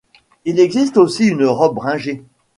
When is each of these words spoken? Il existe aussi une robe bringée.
Il 0.45 0.59
existe 0.59 0.97
aussi 0.97 1.27
une 1.27 1.45
robe 1.45 1.75
bringée. 1.75 2.23